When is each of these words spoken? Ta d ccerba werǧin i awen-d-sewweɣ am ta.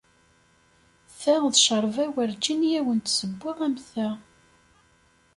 Ta 1.19 1.35
d 1.51 1.53
ccerba 1.61 2.05
werǧin 2.13 2.61
i 2.69 2.71
awen-d-sewweɣ 2.79 3.57
am 3.67 3.75
ta. 3.91 4.09